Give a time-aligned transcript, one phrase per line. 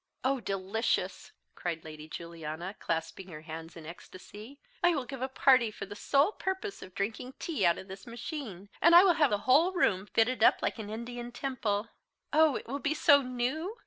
[0.23, 4.59] "Oh delicious!" cried Lady Juliana, clasping her hands in ecstasy.
[4.81, 8.07] "I will give a party for the sole purpose of drinking tea out of this
[8.07, 11.89] machine; and I will have the whole room fitted up like an Indian temple.
[12.33, 12.55] Oh!
[12.55, 13.77] it will be so new!